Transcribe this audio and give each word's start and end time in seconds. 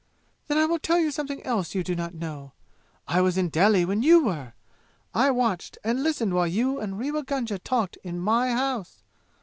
Then 0.47 0.57
I 0.57 0.65
will 0.65 0.79
tell 0.79 0.97
you 0.99 1.11
something 1.11 1.43
else 1.43 1.75
you 1.75 1.83
do 1.83 1.93
not 1.93 2.15
know. 2.15 2.53
I 3.07 3.21
was 3.21 3.37
in 3.37 3.49
Delhi 3.49 3.85
when 3.85 4.01
you 4.01 4.25
were! 4.25 4.53
I 5.13 5.29
watched 5.29 5.77
and 5.83 6.01
listened 6.01 6.33
while 6.33 6.47
you 6.47 6.79
and 6.79 6.97
Rewa 6.97 7.21
Gunga 7.21 7.59
talked 7.59 7.97
in 7.97 8.17
my 8.19 8.49
house! 8.49 9.03